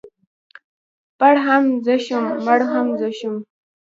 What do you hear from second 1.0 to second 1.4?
پړ